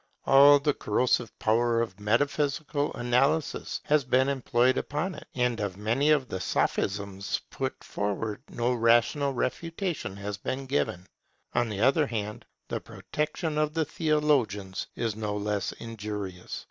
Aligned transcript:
All 0.25 0.57
the 0.57 0.73
corrosive 0.73 1.37
power 1.37 1.79
of 1.79 1.99
metaphysical 1.99 2.91
analysis 2.95 3.81
has 3.83 4.03
been 4.03 4.29
employed 4.29 4.75
upon 4.75 5.13
it; 5.13 5.27
and 5.35 5.59
of 5.59 5.77
many 5.77 6.09
of 6.09 6.27
the 6.27 6.39
sophisms 6.39 7.39
put 7.51 7.83
forward 7.83 8.41
no 8.49 8.73
rational 8.73 9.31
refutation 9.31 10.17
has 10.17 10.37
been 10.39 10.65
given. 10.65 11.05
On 11.53 11.69
the 11.69 11.81
other 11.81 12.07
hand, 12.07 12.47
the 12.67 12.81
protection 12.81 13.59
of 13.59 13.75
the 13.75 13.85
theologians 13.85 14.87
is 14.95 15.15
no 15.15 15.37
less 15.37 15.71
injurious. 15.73 16.59